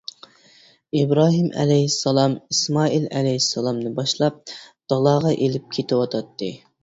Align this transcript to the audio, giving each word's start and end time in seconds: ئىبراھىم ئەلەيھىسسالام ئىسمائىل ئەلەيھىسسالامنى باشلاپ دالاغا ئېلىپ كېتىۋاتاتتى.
ئىبراھىم 0.99 1.49
ئەلەيھىسسالام 1.63 2.33
ئىسمائىل 2.55 3.05
ئەلەيھىسسالامنى 3.19 3.93
باشلاپ 3.99 4.41
دالاغا 4.95 5.35
ئېلىپ 5.41 5.69
كېتىۋاتاتتى. 5.77 6.53